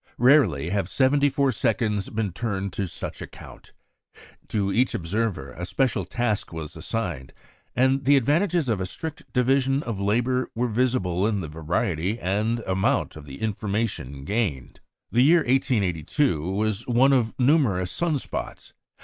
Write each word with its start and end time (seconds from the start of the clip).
Rarely 0.17 0.69
have 0.69 0.89
seventy 0.89 1.29
four 1.29 1.51
seconds 1.51 2.09
been 2.09 2.31
turned 2.33 2.73
to 2.73 2.87
such 2.87 3.21
account. 3.21 3.71
To 4.47 4.73
each 4.73 4.95
observer 4.95 5.51
a 5.53 5.63
special 5.63 6.05
task 6.05 6.51
was 6.51 6.75
assigned, 6.75 7.35
and 7.75 8.03
the 8.03 8.17
advantages 8.17 8.67
of 8.67 8.81
a 8.81 8.87
strict 8.87 9.31
division 9.31 9.83
of 9.83 9.99
labour 9.99 10.49
were 10.55 10.67
visible 10.69 11.27
in 11.27 11.41
the 11.41 11.47
variety 11.47 12.17
and 12.19 12.61
amount 12.61 13.15
of 13.15 13.25
the 13.27 13.43
information 13.43 14.25
gained. 14.25 14.79
The 15.11 15.21
year 15.21 15.41
1882 15.43 16.51
was 16.51 16.87
one 16.87 17.13
of 17.13 17.35
numerous 17.37 17.91
sun 17.91 18.17
spots. 18.17 18.73